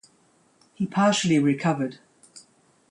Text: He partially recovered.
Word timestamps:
He 0.73 0.87
partially 0.87 1.37
recovered. 1.37 1.99